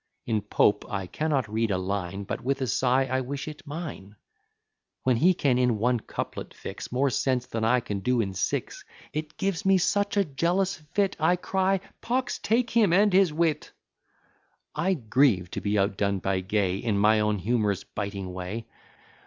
[0.25, 4.15] In Pope I cannot read a line, But with a sigh I wish it mine;
[5.03, 8.83] When he can in one couplet fix More sense than I can do in six;
[9.13, 13.73] It gives me such a jealous fit, I cry, "Pox take him and his wit!"
[14.73, 18.65] I grieve to be outdone by Gay In my own hum'rous biting way.